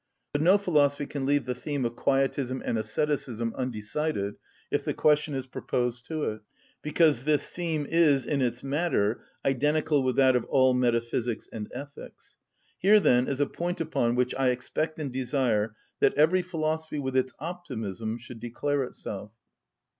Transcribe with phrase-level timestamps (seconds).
[0.33, 4.33] But no philosophy can leave the theme of quietism and asceticism undecided
[4.71, 6.41] if the question is proposed to it;
[6.81, 12.37] because this theme is, in its matter, identical with that of all metaphysics and ethics.
[12.79, 17.15] Here then is a point upon which I expect and desire that every philosophy, with
[17.15, 19.31] its optimism, should declare itself.